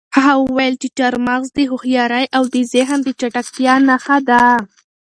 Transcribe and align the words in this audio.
هغه 0.15 0.33
وویل 0.43 0.75
چې 0.81 0.87
چهارمغز 0.97 1.49
د 1.53 1.59
هوښیارۍ 1.69 2.25
او 2.37 2.43
د 2.53 2.55
ذهن 2.73 2.99
د 3.03 3.07
چټکتیا 3.19 3.73
نښه 3.87 4.17
ده. 4.29 4.43